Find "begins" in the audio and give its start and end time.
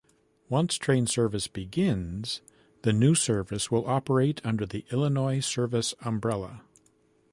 1.45-2.41